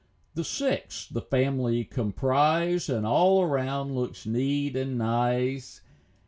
[0.33, 5.81] The six the family comprise, And all around looks neat and nice.